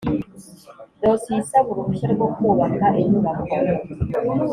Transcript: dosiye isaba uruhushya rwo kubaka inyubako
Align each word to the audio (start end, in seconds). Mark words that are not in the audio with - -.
dosiye 1.01 1.39
isaba 1.43 1.67
uruhushya 1.71 2.07
rwo 2.13 2.27
kubaka 2.35 2.85
inyubako 3.01 3.53